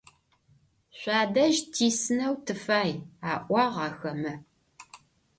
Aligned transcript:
Şüadej 0.99 1.55
tisıneu 1.73 2.33
tıfay,– 2.45 2.91
a'uağ 3.31 3.67
axeme. 3.85 4.33